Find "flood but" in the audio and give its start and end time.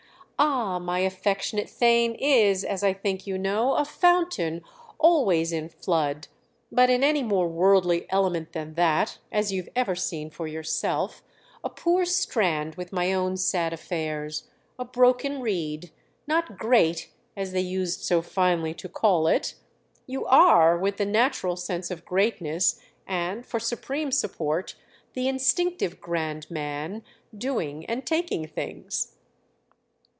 5.69-6.89